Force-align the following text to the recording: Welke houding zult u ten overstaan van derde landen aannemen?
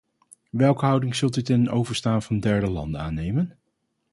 Welke 0.51 0.85
houding 0.85 1.15
zult 1.15 1.35
u 1.37 1.41
ten 1.43 1.69
overstaan 1.69 2.21
van 2.21 2.39
derde 2.39 2.69
landen 2.69 3.01
aannemen? 3.01 3.57